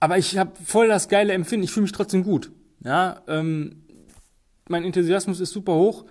Aber 0.00 0.16
ich 0.16 0.38
habe 0.38 0.52
voll 0.64 0.88
das 0.88 1.10
geile 1.10 1.34
Empfinden, 1.34 1.64
ich 1.64 1.70
fühle 1.70 1.82
mich 1.82 1.92
trotzdem 1.92 2.24
gut. 2.24 2.50
Ja, 2.82 3.20
ähm, 3.28 3.82
mein 4.70 4.84
Enthusiasmus 4.84 5.38
ist 5.38 5.52
super 5.52 5.74
hoch. 5.74 6.06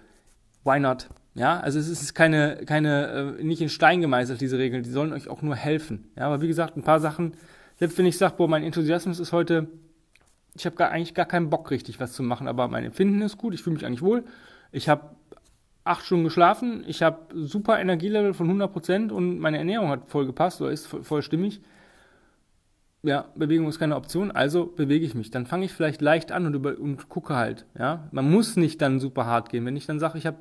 Why 0.63 0.79
not? 0.79 1.09
Ja, 1.33 1.59
also 1.59 1.79
es 1.79 1.87
ist 1.87 2.13
keine, 2.13 2.57
keine, 2.67 3.37
äh, 3.39 3.43
nicht 3.43 3.61
in 3.61 3.69
Stein 3.69 4.01
gemeißelt, 4.01 4.39
diese 4.39 4.59
Regeln, 4.59 4.83
die 4.83 4.91
sollen 4.91 5.13
euch 5.13 5.29
auch 5.29 5.41
nur 5.41 5.55
helfen. 5.55 6.11
Ja, 6.15 6.27
aber 6.27 6.41
wie 6.41 6.47
gesagt, 6.47 6.77
ein 6.77 6.83
paar 6.83 6.99
Sachen, 6.99 7.33
selbst 7.79 7.97
wenn 7.97 8.05
ich 8.05 8.19
sage, 8.19 8.35
boah, 8.37 8.47
mein 8.47 8.63
Enthusiasmus 8.63 9.19
ist 9.19 9.31
heute 9.31 9.67
ich 10.59 10.65
habe 10.65 10.75
gar, 10.75 10.91
eigentlich 10.91 11.13
gar 11.13 11.25
keinen 11.25 11.49
Bock 11.49 11.71
richtig 11.71 11.99
was 11.99 12.13
zu 12.13 12.23
machen, 12.23 12.47
aber 12.47 12.67
mein 12.67 12.83
Empfinden 12.83 13.21
ist 13.21 13.37
gut, 13.37 13.53
ich 13.53 13.61
fühle 13.63 13.75
mich 13.75 13.85
eigentlich 13.85 14.01
wohl. 14.01 14.23
Ich 14.71 14.89
habe 14.89 15.11
acht 15.83 16.05
Stunden 16.05 16.25
geschlafen, 16.25 16.83
ich 16.87 17.01
habe 17.01 17.19
super 17.33 17.79
Energielevel 17.79 18.33
von 18.33 18.49
100% 18.49 19.11
und 19.11 19.39
meine 19.39 19.57
Ernährung 19.57 19.89
hat 19.89 20.09
voll 20.09 20.25
gepasst 20.25 20.61
oder 20.61 20.71
ist 20.71 20.87
voll, 20.87 21.21
stimmig. 21.21 21.61
Ja, 23.03 23.25
Bewegung 23.35 23.67
ist 23.69 23.79
keine 23.79 23.95
Option, 23.95 24.31
also 24.31 24.65
bewege 24.65 25.05
ich 25.05 25.15
mich. 25.15 25.31
Dann 25.31 25.45
fange 25.45 25.65
ich 25.65 25.73
vielleicht 25.73 26.01
leicht 26.01 26.31
an 26.31 26.45
und, 26.45 26.55
über, 26.55 26.77
und 26.77 27.07
gucke 27.07 27.35
halt. 27.35 27.65
Ja, 27.77 28.09
man 28.11 28.29
muss 28.29 28.57
nicht 28.57 28.81
dann 28.81 28.99
super 28.99 29.25
hart 29.25 29.49
gehen. 29.49 29.65
Wenn 29.65 29.77
ich 29.77 29.85
dann 29.85 29.99
sage, 29.99 30.17
ich 30.17 30.25
habe 30.25 30.37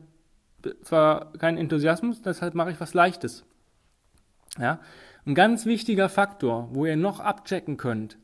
zwar 0.83 1.33
keinen 1.35 1.59
Enthusiasmus, 1.59 2.23
deshalb 2.23 2.55
mache 2.55 2.73
ich 2.73 2.81
was 2.81 2.95
Leichtes. 2.95 3.45
Ja, 4.59 4.81
ein 5.27 5.35
ganz 5.35 5.67
wichtiger 5.67 6.09
Faktor, 6.09 6.71
wo 6.73 6.87
ihr 6.87 6.97
noch 6.97 7.21
abchecken 7.21 7.77
könnt, 7.77 8.17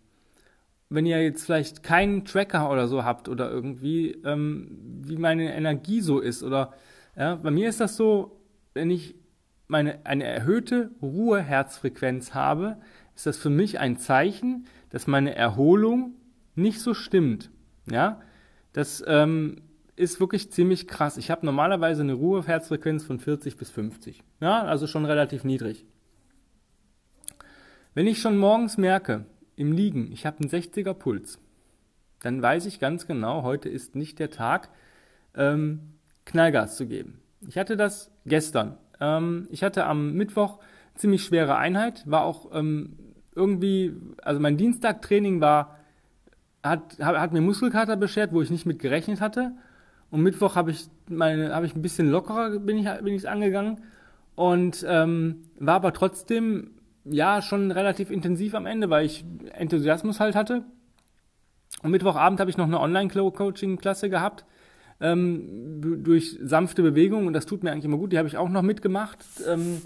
wenn 0.95 1.07
ihr 1.07 1.23
jetzt 1.23 1.45
vielleicht 1.45 1.83
keinen 1.83 2.25
Tracker 2.25 2.71
oder 2.71 2.87
so 2.87 3.05
habt 3.05 3.29
oder 3.29 3.51
irgendwie, 3.51 4.11
ähm, 4.25 5.01
wie 5.05 5.17
meine 5.17 5.55
Energie 5.55 6.01
so 6.01 6.21
ist. 6.21 6.43
Oder 6.43 6.73
ja, 7.17 7.37
bei 7.37 7.51
mir 7.51 7.69
ist 7.69 7.81
das 7.81 7.97
so, 7.97 8.41
wenn 8.75 8.91
ich 8.91 9.15
meine, 9.69 10.05
eine 10.05 10.25
erhöhte 10.25 10.91
Ruheherzfrequenz 11.01 12.35
habe, 12.35 12.77
ist 13.15 13.27
das 13.27 13.39
für 13.39 13.51
mich 13.51 13.79
ein 13.79 13.97
Zeichen, 13.97 14.67
dass 14.91 15.07
meine 15.07 15.35
Erholung 15.35 16.15
nicht 16.55 16.81
so 16.81 16.93
stimmt. 16.93 17.51
Ja, 17.91 18.21
das 18.73 19.03
ähm, 19.07 19.63
ist 19.97 20.21
wirklich 20.21 20.53
ziemlich 20.53 20.87
krass. 20.89 21.17
Ich 21.17 21.31
habe 21.31 21.47
normalerweise 21.47 22.03
eine 22.03 22.15
Ruheherzfrequenz 22.15 23.05
von 23.05 23.19
40 23.19 23.57
bis 23.57 23.71
50. 23.71 24.23
Ja, 24.41 24.63
also 24.63 24.87
schon 24.87 25.05
relativ 25.05 25.45
niedrig. 25.45 25.87
Wenn 27.95 28.07
ich 28.07 28.21
schon 28.21 28.37
morgens 28.37 28.79
merke, 28.79 29.27
im 29.57 29.73
Liegen, 29.73 30.11
ich 30.13 30.27
habe 30.27 30.39
einen 30.41 30.51
60er 30.51 30.95
Puls, 30.95 31.39
dann 32.21 32.41
weiß 32.41 32.67
ich 32.67 32.81
ganz 32.81 33.07
genau, 33.07 33.43
heute 33.43 33.69
ist 33.69 33.97
nicht 33.97 34.19
der 34.19 34.31
Tag, 34.31 34.69
ähm, 35.35 35.81
Knallgas 36.25 36.77
zu 36.77 36.87
geben. 36.87 37.21
Ich 37.49 37.59
hatte 37.59 37.77
das 37.77 38.11
gestern. 38.27 38.77
Ähm, 39.01 39.49
ich 39.51 39.63
hatte 39.63 39.87
am 39.87 40.15
Mittwoch 40.15 40.59
ziemlich 40.95 41.25
schwere 41.25 41.57
Einheit, 41.57 42.09
war 42.09 42.25
auch 42.25 42.51
ähm, 42.53 42.97
irgendwie, 43.35 43.95
also 44.23 44.41
mein 44.41 44.57
Dienstagtraining 44.57 45.41
war, 45.41 45.79
hat, 46.63 46.99
hat, 47.01 47.19
hat 47.19 47.33
mir 47.33 47.41
Muskelkater 47.41 47.97
beschert, 47.97 48.33
wo 48.33 48.43
ich 48.43 48.51
nicht 48.51 48.67
mit 48.67 48.79
gerechnet 48.79 49.21
hatte. 49.21 49.53
Und 50.11 50.23
Mittwoch 50.23 50.55
habe 50.55 50.71
ich 50.71 50.87
meine, 51.09 51.55
habe 51.55 51.67
ich 51.67 51.75
ein 51.75 51.83
bisschen 51.83 52.11
lockerer 52.11 52.59
bin 52.59 52.79
ich 52.79 52.87
bin 53.03 53.15
ich 53.15 53.29
angegangen 53.29 53.81
und 54.35 54.85
ähm, 54.87 55.43
war 55.59 55.77
aber 55.77 55.93
trotzdem 55.93 56.73
ja 57.05 57.43
schon 57.43 57.71
relativ 57.71 58.11
intensiv 58.11 58.55
am 58.55 58.67
Ende, 58.67 58.91
weil 58.91 59.07
ich 59.07 59.25
Enthusiasmus 59.53 60.21
halt 60.21 60.35
hatte. 60.35 60.65
Und 61.83 61.91
Mittwochabend 61.91 62.39
habe 62.41 62.51
ich 62.51 62.57
noch 62.57 62.67
eine 62.67 62.81
Online-Coaching-Klasse 62.81 64.09
gehabt 64.11 64.45
ähm, 65.01 65.81
durch 66.05 66.39
sanfte 66.43 66.83
Bewegungen 66.83 67.27
und 67.27 67.33
das 67.33 67.47
tut 67.47 67.63
mir 67.63 67.73
eigentlich 67.73 67.87
immer 67.87 67.99
gut. 67.99 68.13
Die 68.13 68.19
habe 68.19 68.29
ich 68.29 68.37
auch 68.37 68.49
noch 68.49 68.63
mitgemacht. 68.63 69.25
Ähm, 69.49 69.83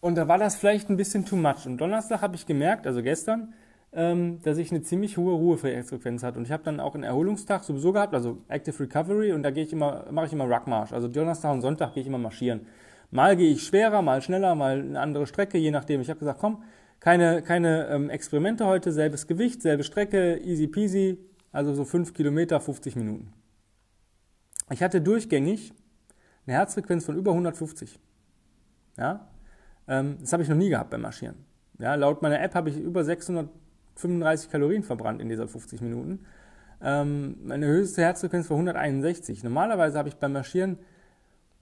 und 0.00 0.16
da 0.16 0.28
war 0.28 0.38
das 0.38 0.56
vielleicht 0.56 0.90
ein 0.90 0.96
bisschen 0.96 1.24
too 1.24 1.36
much. 1.36 1.66
Und 1.66 1.78
Donnerstag 1.78 2.22
habe 2.22 2.36
ich 2.36 2.46
gemerkt, 2.46 2.86
also 2.86 3.02
gestern, 3.02 3.54
ähm, 3.92 4.40
dass 4.42 4.58
ich 4.58 4.70
eine 4.70 4.82
ziemlich 4.82 5.16
hohe 5.16 5.34
Ruhefrequenz 5.34 6.22
hatte. 6.22 6.38
Und 6.38 6.44
ich 6.44 6.52
habe 6.52 6.62
dann 6.62 6.78
auch 6.78 6.94
einen 6.94 7.04
Erholungstag 7.04 7.64
sowieso 7.64 7.92
gehabt, 7.92 8.14
also 8.14 8.38
Active 8.48 8.78
Recovery, 8.80 9.32
und 9.32 9.42
da 9.42 9.50
gehe 9.50 9.64
ich 9.64 9.72
immer, 9.72 10.06
mache 10.10 10.26
ich 10.26 10.32
immer 10.32 10.44
Ruckmarsch. 10.44 10.92
Also 10.92 11.08
Donnerstag 11.08 11.52
und 11.52 11.62
Sonntag 11.62 11.94
gehe 11.94 12.02
ich 12.02 12.06
immer 12.06 12.18
marschieren. 12.18 12.66
Mal 13.10 13.36
gehe 13.36 13.50
ich 13.50 13.64
schwerer, 13.64 14.02
mal 14.02 14.22
schneller, 14.22 14.54
mal 14.54 14.78
eine 14.80 15.00
andere 15.00 15.26
Strecke, 15.26 15.58
je 15.58 15.70
nachdem. 15.70 16.00
Ich 16.00 16.10
habe 16.10 16.20
gesagt, 16.20 16.38
komm, 16.40 16.62
keine, 17.00 17.42
keine 17.42 17.88
ähm, 17.88 18.10
Experimente 18.10 18.66
heute, 18.66 18.92
selbes 18.92 19.26
Gewicht, 19.26 19.62
selbe 19.62 19.82
Strecke, 19.82 20.38
easy 20.44 20.68
peasy, 20.68 21.18
also 21.50 21.74
so 21.74 21.84
5 21.84 22.14
Kilometer, 22.14 22.60
50 22.60 22.94
Minuten. 22.96 23.32
Ich 24.70 24.82
hatte 24.82 25.00
durchgängig 25.00 25.72
eine 26.46 26.56
Herzfrequenz 26.56 27.04
von 27.04 27.16
über 27.16 27.32
150. 27.32 27.98
Ja, 28.96 29.28
ähm, 29.88 30.18
das 30.20 30.32
habe 30.32 30.42
ich 30.42 30.48
noch 30.48 30.56
nie 30.56 30.68
gehabt 30.68 30.90
beim 30.90 31.00
Marschieren. 31.00 31.36
Ja, 31.78 31.94
laut 31.94 32.22
meiner 32.22 32.40
App 32.40 32.54
habe 32.54 32.70
ich 32.70 32.76
über 32.76 33.02
635 33.02 34.50
Kalorien 34.50 34.82
verbrannt 34.82 35.20
in 35.20 35.28
dieser 35.28 35.48
50 35.48 35.80
Minuten. 35.80 36.20
Ähm, 36.82 37.38
meine 37.42 37.66
höchste 37.66 38.02
Herzfrequenz 38.02 38.48
war 38.50 38.56
161. 38.56 39.42
Normalerweise 39.42 39.98
habe 39.98 40.08
ich 40.08 40.16
beim 40.16 40.32
Marschieren, 40.32 40.78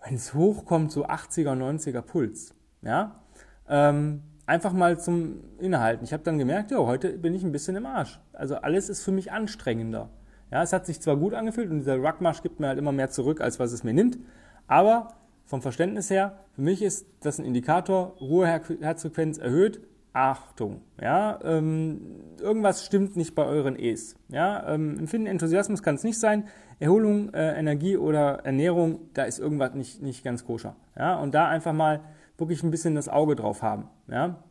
wenn 0.04 0.14
es 0.14 0.34
hochkommt, 0.34 0.92
so 0.92 1.06
80er, 1.06 1.54
90er 1.54 2.02
Puls. 2.02 2.54
Ja, 2.82 3.22
ähm, 3.68 4.22
einfach 4.46 4.72
mal 4.72 4.98
zum 4.98 5.40
Innehalten. 5.58 6.04
Ich 6.04 6.12
habe 6.12 6.22
dann 6.22 6.38
gemerkt, 6.38 6.70
ja, 6.70 6.78
heute 6.78 7.18
bin 7.18 7.34
ich 7.34 7.42
ein 7.42 7.52
bisschen 7.52 7.76
im 7.76 7.86
Arsch. 7.86 8.20
Also 8.32 8.56
alles 8.56 8.88
ist 8.88 9.02
für 9.02 9.12
mich 9.12 9.32
anstrengender. 9.32 10.10
Ja, 10.50 10.62
es 10.62 10.72
hat 10.72 10.86
sich 10.86 11.00
zwar 11.00 11.16
gut 11.16 11.34
angefühlt 11.34 11.70
und 11.70 11.78
dieser 11.78 11.98
Ruckmarsch 11.98 12.42
gibt 12.42 12.58
mir 12.58 12.68
halt 12.68 12.78
immer 12.78 12.92
mehr 12.92 13.10
zurück, 13.10 13.40
als 13.40 13.58
was 13.58 13.72
es 13.72 13.84
mir 13.84 13.92
nimmt, 13.92 14.18
aber 14.66 15.14
vom 15.44 15.60
Verständnis 15.62 16.10
her, 16.10 16.38
für 16.52 16.62
mich 16.62 16.82
ist 16.82 17.06
das 17.20 17.38
ein 17.38 17.44
Indikator, 17.44 18.16
Ruheherzfrequenz 18.20 19.38
erhöht, 19.38 19.80
Achtung, 20.12 20.80
ja, 21.00 21.38
ähm, 21.44 22.00
irgendwas 22.40 22.84
stimmt 22.84 23.16
nicht 23.16 23.34
bei 23.34 23.44
euren 23.44 23.78
E's. 23.78 24.16
Ja, 24.28 24.66
ähm, 24.72 24.98
Empfinden, 24.98 25.26
Enthusiasmus 25.26 25.82
kann 25.82 25.94
es 25.94 26.04
nicht 26.04 26.18
sein. 26.18 26.48
Erholung, 26.80 27.32
äh, 27.34 27.58
Energie 27.58 27.96
oder 27.96 28.44
Ernährung, 28.44 29.00
da 29.14 29.24
ist 29.24 29.38
irgendwas 29.38 29.74
nicht, 29.74 30.02
nicht 30.02 30.24
ganz 30.24 30.44
koscher. 30.44 30.76
Ja, 30.96 31.16
und 31.16 31.34
da 31.34 31.48
einfach 31.48 31.72
mal 31.72 32.00
wirklich 32.36 32.62
ein 32.62 32.70
bisschen 32.70 32.94
das 32.94 33.08
Auge 33.08 33.36
drauf 33.36 33.62
haben. 33.62 33.88
Ja, 34.08 34.42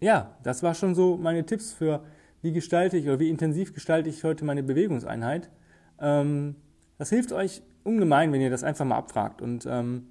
ja 0.00 0.36
das 0.42 0.62
war 0.62 0.74
schon 0.74 0.94
so 0.94 1.16
meine 1.16 1.46
Tipps 1.46 1.72
für, 1.72 2.02
wie 2.42 2.52
gestalte 2.52 2.96
ich 2.96 3.06
oder 3.06 3.20
wie 3.20 3.30
intensiv 3.30 3.72
gestalte 3.72 4.08
ich 4.08 4.22
heute 4.24 4.44
meine 4.44 4.62
Bewegungseinheit. 4.62 5.50
Ähm, 6.00 6.56
das 6.98 7.08
hilft 7.08 7.32
euch 7.32 7.62
ungemein, 7.84 8.32
wenn 8.32 8.40
ihr 8.40 8.50
das 8.50 8.64
einfach 8.64 8.84
mal 8.84 8.96
abfragt. 8.96 9.40
Und 9.40 9.66
ähm, 9.66 10.08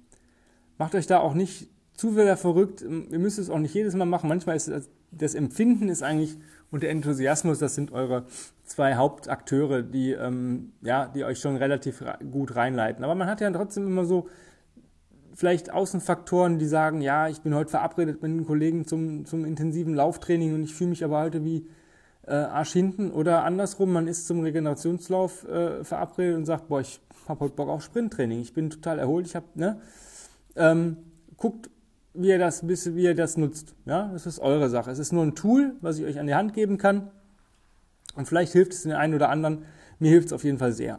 macht 0.78 0.94
euch 0.94 1.06
da 1.06 1.20
auch 1.20 1.34
nicht 1.34 1.68
zu 2.00 2.12
sehr 2.14 2.36
verrückt. 2.38 2.82
Ihr 2.82 3.18
müsst 3.18 3.38
es 3.38 3.50
auch 3.50 3.58
nicht 3.58 3.74
jedes 3.74 3.94
Mal 3.94 4.06
machen. 4.06 4.28
Manchmal 4.28 4.56
ist 4.56 4.68
das, 4.68 4.88
das 5.10 5.34
Empfinden 5.34 5.90
ist 5.90 6.02
eigentlich 6.02 6.38
und 6.70 6.82
der 6.82 6.90
Enthusiasmus, 6.90 7.58
das 7.58 7.74
sind 7.74 7.92
eure 7.92 8.24
zwei 8.64 8.94
Hauptakteure, 8.94 9.82
die, 9.82 10.12
ähm, 10.12 10.72
ja, 10.80 11.08
die 11.08 11.24
euch 11.24 11.40
schon 11.40 11.56
relativ 11.56 12.02
gut 12.30 12.56
reinleiten. 12.56 13.04
Aber 13.04 13.14
man 13.14 13.28
hat 13.28 13.42
ja 13.42 13.50
trotzdem 13.50 13.86
immer 13.86 14.06
so 14.06 14.28
vielleicht 15.34 15.72
Außenfaktoren, 15.72 16.58
die 16.58 16.66
sagen, 16.66 17.02
ja, 17.02 17.28
ich 17.28 17.42
bin 17.42 17.54
heute 17.54 17.70
verabredet 17.70 18.22
mit 18.22 18.30
einem 18.30 18.46
Kollegen 18.46 18.86
zum, 18.86 19.26
zum 19.26 19.44
intensiven 19.44 19.94
Lauftraining 19.94 20.54
und 20.54 20.62
ich 20.62 20.74
fühle 20.74 20.90
mich 20.90 21.04
aber 21.04 21.20
heute 21.20 21.44
wie 21.44 21.66
äh, 22.26 22.32
Arsch 22.32 22.72
hinten. 22.72 23.10
Oder 23.10 23.44
andersrum, 23.44 23.92
man 23.92 24.06
ist 24.06 24.26
zum 24.26 24.40
Regenerationslauf 24.40 25.46
äh, 25.46 25.84
verabredet 25.84 26.36
und 26.36 26.46
sagt, 26.46 26.68
boah, 26.68 26.80
ich 26.80 26.98
habe 27.28 27.40
heute 27.40 27.56
Bock 27.56 27.68
auf 27.68 27.82
Sprinttraining, 27.82 28.40
ich 28.40 28.54
bin 28.54 28.70
total 28.70 28.98
erholt, 28.98 29.26
ich 29.26 29.36
habe, 29.36 29.46
ne? 29.54 29.80
Ähm, 30.56 30.96
guckt, 31.36 31.68
wie 32.14 32.28
ihr 32.28 32.38
das, 32.38 32.66
wie 32.66 33.02
ihr 33.02 33.14
das 33.14 33.36
nutzt. 33.36 33.74
Ja, 33.86 34.08
das 34.12 34.26
ist 34.26 34.40
eure 34.40 34.68
Sache. 34.68 34.90
Es 34.90 34.98
ist 34.98 35.12
nur 35.12 35.24
ein 35.24 35.34
Tool, 35.34 35.76
was 35.80 35.98
ich 35.98 36.04
euch 36.04 36.18
an 36.18 36.26
die 36.26 36.34
Hand 36.34 36.54
geben 36.54 36.78
kann. 36.78 37.10
Und 38.16 38.26
vielleicht 38.26 38.52
hilft 38.52 38.72
es 38.72 38.82
den 38.82 38.92
einen 38.92 39.14
oder 39.14 39.28
anderen. 39.28 39.64
Mir 39.98 40.10
hilft 40.10 40.28
es 40.28 40.32
auf 40.32 40.44
jeden 40.44 40.58
Fall 40.58 40.72
sehr. 40.72 40.98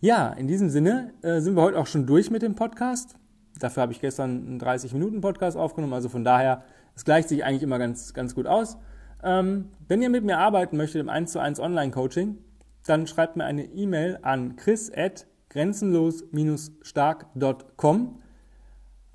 Ja, 0.00 0.32
in 0.32 0.46
diesem 0.46 0.70
Sinne 0.70 1.12
äh, 1.22 1.40
sind 1.40 1.56
wir 1.56 1.62
heute 1.62 1.78
auch 1.78 1.86
schon 1.86 2.06
durch 2.06 2.30
mit 2.30 2.42
dem 2.42 2.54
Podcast. 2.54 3.16
Dafür 3.58 3.82
habe 3.82 3.92
ich 3.92 4.00
gestern 4.00 4.46
einen 4.46 4.60
30-Minuten-Podcast 4.60 5.56
aufgenommen. 5.56 5.92
Also 5.92 6.08
von 6.08 6.24
daher, 6.24 6.64
es 6.94 7.04
gleicht 7.04 7.28
sich 7.28 7.44
eigentlich 7.44 7.62
immer 7.62 7.78
ganz, 7.78 8.14
ganz 8.14 8.34
gut 8.34 8.46
aus. 8.46 8.78
Ähm, 9.22 9.68
wenn 9.88 10.00
ihr 10.00 10.08
mit 10.08 10.24
mir 10.24 10.38
arbeiten 10.38 10.76
möchtet 10.76 11.00
im 11.00 11.10
1 11.10 11.32
zu 11.32 11.38
1 11.38 11.60
Online-Coaching, 11.60 12.38
dann 12.86 13.06
schreibt 13.06 13.36
mir 13.36 13.44
eine 13.44 13.64
E-Mail 13.64 14.18
an 14.22 14.56
chris 14.56 14.90
at 14.94 15.26
grenzenlos-stark.com. 15.50 18.20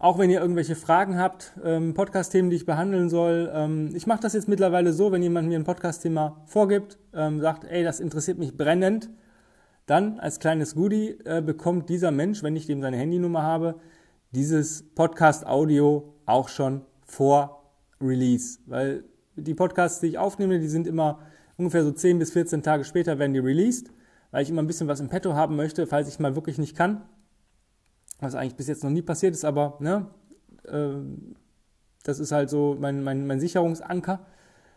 Auch 0.05 0.19
wenn 0.19 0.29
ihr 0.29 0.39
irgendwelche 0.39 0.75
Fragen 0.75 1.17
habt, 1.17 1.53
ähm, 1.63 1.95
Podcast-Themen, 1.95 2.51
die 2.51 2.57
ich 2.57 2.67
behandeln 2.67 3.09
soll. 3.09 3.51
Ähm, 3.51 3.89
ich 3.95 4.05
mache 4.05 4.19
das 4.19 4.33
jetzt 4.33 4.47
mittlerweile 4.47 4.93
so, 4.93 5.11
wenn 5.11 5.23
jemand 5.23 5.47
mir 5.47 5.57
ein 5.57 5.63
Podcast-Thema 5.63 6.43
vorgibt, 6.45 6.99
ähm, 7.11 7.41
sagt, 7.41 7.63
ey, 7.63 7.83
das 7.83 7.99
interessiert 7.99 8.37
mich 8.37 8.55
brennend, 8.55 9.09
dann 9.87 10.19
als 10.19 10.39
kleines 10.39 10.75
Goodie 10.75 11.17
äh, 11.25 11.41
bekommt 11.41 11.89
dieser 11.89 12.11
Mensch, 12.11 12.43
wenn 12.43 12.55
ich 12.55 12.67
dem 12.67 12.81
seine 12.81 12.97
Handynummer 12.97 13.41
habe, 13.41 13.79
dieses 14.29 14.83
Podcast-Audio 14.93 16.13
auch 16.27 16.49
schon 16.49 16.81
vor 17.03 17.63
Release. 17.99 18.59
Weil 18.67 19.05
die 19.35 19.55
Podcasts, 19.55 20.01
die 20.01 20.07
ich 20.09 20.17
aufnehme, 20.19 20.59
die 20.59 20.67
sind 20.67 20.85
immer 20.85 21.17
ungefähr 21.57 21.83
so 21.83 21.91
10 21.91 22.19
bis 22.19 22.29
14 22.29 22.61
Tage 22.61 22.83
später 22.83 23.17
werden 23.17 23.33
die 23.33 23.39
released, 23.39 23.89
weil 24.29 24.43
ich 24.43 24.51
immer 24.51 24.61
ein 24.61 24.67
bisschen 24.67 24.87
was 24.87 24.99
im 24.99 25.09
Petto 25.09 25.33
haben 25.33 25.55
möchte, 25.55 25.87
falls 25.87 26.07
ich 26.07 26.19
mal 26.19 26.35
wirklich 26.35 26.59
nicht 26.59 26.77
kann. 26.77 27.01
Was 28.19 28.35
eigentlich 28.35 28.55
bis 28.55 28.67
jetzt 28.67 28.83
noch 28.83 28.91
nie 28.91 29.01
passiert 29.01 29.33
ist, 29.33 29.45
aber 29.45 29.77
ne, 29.79 30.07
äh, 30.63 30.95
das 32.03 32.19
ist 32.19 32.31
halt 32.31 32.49
so 32.49 32.77
mein, 32.79 33.03
mein, 33.03 33.27
mein 33.27 33.39
Sicherungsanker. 33.39 34.19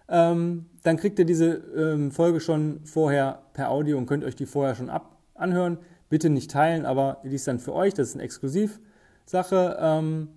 Ähm, 0.09 0.66
dann 0.83 0.97
kriegt 0.97 1.18
ihr 1.18 1.26
diese 1.26 1.54
ähm, 1.76 2.11
Folge 2.11 2.40
schon 2.40 2.80
vorher 2.85 3.42
per 3.52 3.71
Audio 3.71 3.99
und 3.99 4.07
könnt 4.07 4.25
euch 4.25 4.37
die 4.37 4.47
vorher 4.47 4.75
schon 4.75 4.90
ab 4.90 5.18
anhören. 5.35 5.78
Bitte 6.09 6.30
nicht 6.30 6.50
teilen, 6.50 6.87
aber 6.87 7.21
die 7.23 7.35
ist 7.35 7.47
dann 7.47 7.59
für 7.59 7.75
euch, 7.75 7.92
das 7.92 8.09
ist 8.09 8.14
eine 8.14 8.25
Exklusivsache. 8.25 9.76
Ähm, 9.78 10.28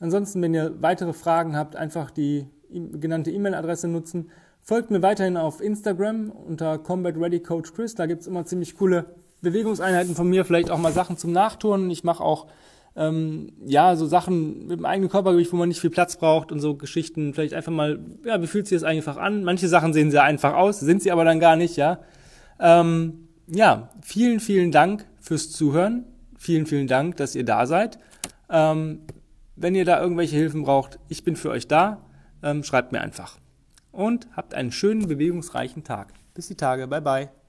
ansonsten, 0.00 0.42
wenn 0.42 0.52
ihr 0.52 0.82
weitere 0.82 1.12
Fragen 1.12 1.56
habt, 1.56 1.76
einfach 1.76 2.10
die 2.10 2.48
genannte 2.72 3.30
E-Mail-Adresse 3.30 3.86
nutzen. 3.86 4.30
Folgt 4.60 4.90
mir 4.90 5.02
weiterhin 5.02 5.36
auf 5.36 5.60
Instagram 5.60 6.30
unter 6.30 6.78
Combat 6.78 7.16
Ready 7.16 7.40
Coach 7.40 7.72
Chris. 7.74 7.94
Da 7.94 8.06
gibt 8.06 8.22
es 8.22 8.26
immer 8.26 8.44
ziemlich 8.44 8.76
coole 8.76 9.06
Bewegungseinheiten 9.42 10.14
von 10.14 10.28
mir, 10.28 10.44
vielleicht 10.44 10.70
auch 10.70 10.78
mal 10.78 10.92
Sachen 10.92 11.16
zum 11.16 11.32
Nachturnen. 11.32 11.90
Ich 11.90 12.04
mache 12.04 12.22
auch 12.22 12.46
ähm, 12.96 13.52
ja 13.64 13.96
so 13.96 14.06
Sachen 14.06 14.66
mit 14.66 14.78
dem 14.78 14.84
eigenen 14.84 15.10
Körpergewicht, 15.10 15.52
wo 15.52 15.56
man 15.56 15.68
nicht 15.68 15.80
viel 15.80 15.90
Platz 15.90 16.16
braucht 16.16 16.52
und 16.52 16.60
so 16.60 16.76
Geschichten. 16.76 17.34
Vielleicht 17.34 17.54
einfach 17.54 17.72
mal, 17.72 18.00
ja, 18.24 18.40
wie 18.40 18.46
fühlt 18.46 18.66
sich 18.66 18.76
das 18.76 18.84
einfach 18.84 19.16
an? 19.16 19.44
Manche 19.44 19.68
Sachen 19.68 19.92
sehen 19.92 20.10
sehr 20.10 20.22
einfach 20.22 20.54
aus, 20.54 20.80
sind 20.80 21.02
sie 21.02 21.12
aber 21.12 21.24
dann 21.24 21.40
gar 21.40 21.56
nicht, 21.56 21.76
ja. 21.76 22.00
Ähm, 22.60 23.28
ja, 23.48 23.90
vielen, 24.02 24.40
vielen 24.40 24.70
Dank 24.70 25.06
fürs 25.20 25.50
Zuhören. 25.50 26.04
Vielen, 26.38 26.66
vielen 26.66 26.86
Dank, 26.86 27.16
dass 27.16 27.34
ihr 27.34 27.44
da 27.44 27.66
seid. 27.66 27.98
Ähm, 28.50 29.00
wenn 29.56 29.74
ihr 29.74 29.84
da 29.84 30.00
irgendwelche 30.00 30.36
Hilfen 30.36 30.62
braucht, 30.62 30.98
ich 31.08 31.24
bin 31.24 31.36
für 31.36 31.50
euch 31.50 31.68
da. 31.68 32.04
Ähm, 32.42 32.64
schreibt 32.64 32.92
mir 32.92 33.00
einfach. 33.00 33.38
Und 33.92 34.26
habt 34.34 34.54
einen 34.54 34.72
schönen, 34.72 35.06
bewegungsreichen 35.06 35.84
Tag. 35.84 36.12
Bis 36.34 36.48
die 36.48 36.56
Tage. 36.56 36.88
Bye, 36.88 37.02
bye. 37.02 37.41